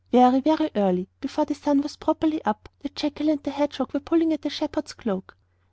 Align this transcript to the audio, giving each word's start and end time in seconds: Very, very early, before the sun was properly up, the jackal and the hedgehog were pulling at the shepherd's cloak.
Very, 0.11 0.39
very 0.39 0.71
early, 0.75 1.09
before 1.19 1.45
the 1.45 1.53
sun 1.53 1.81
was 1.81 1.95
properly 1.97 2.43
up, 2.43 2.69
the 2.79 2.89
jackal 2.89 3.29
and 3.29 3.43
the 3.43 3.51
hedgehog 3.51 3.93
were 3.93 3.99
pulling 3.99 4.33
at 4.33 4.41
the 4.41 4.49
shepherd's 4.49 4.93
cloak. 4.93 5.37